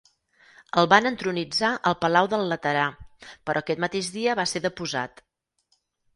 [0.81, 2.87] El van entronitzar al Palau del Laterà,
[3.51, 5.25] però aquest mateix dia va ser deposat.